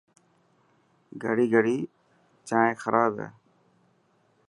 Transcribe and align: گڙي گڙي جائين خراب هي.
گڙي 1.23 1.45
گڙي 1.53 1.77
جائين 2.47 2.75
خراب 2.81 3.11
هي. 3.21 3.29